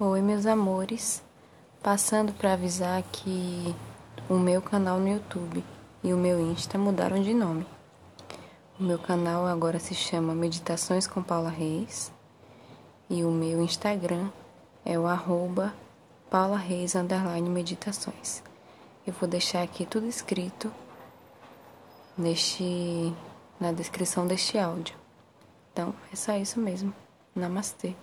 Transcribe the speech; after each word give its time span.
Oi, 0.00 0.22
meus 0.22 0.46
amores. 0.46 1.24
Passando 1.82 2.32
para 2.32 2.52
avisar 2.52 3.02
que 3.02 3.74
o 4.30 4.34
meu 4.34 4.62
canal 4.62 5.00
no 5.00 5.08
YouTube 5.08 5.64
e 6.04 6.12
o 6.12 6.16
meu 6.16 6.38
Insta 6.38 6.78
mudaram 6.78 7.20
de 7.20 7.34
nome. 7.34 7.66
O 8.78 8.84
meu 8.84 8.96
canal 8.96 9.44
agora 9.44 9.80
se 9.80 9.96
chama 9.96 10.36
Meditações 10.36 11.08
com 11.08 11.20
Paula 11.20 11.50
Reis 11.50 12.12
e 13.10 13.24
o 13.24 13.30
meu 13.32 13.60
Instagram 13.60 14.28
é 14.84 14.96
o 14.96 15.04
arroba 15.04 15.74
Paula 16.30 16.58
Reis 16.58 16.94
Meditações. 17.50 18.40
Eu 19.04 19.12
vou 19.14 19.28
deixar 19.28 19.62
aqui 19.62 19.84
tudo 19.84 20.06
escrito 20.06 20.72
neste, 22.16 23.12
na 23.58 23.72
descrição 23.72 24.28
deste 24.28 24.56
áudio. 24.58 24.94
Então, 25.72 25.92
é 26.12 26.14
só 26.14 26.36
isso 26.36 26.60
mesmo. 26.60 26.94
Namastê. 27.34 27.96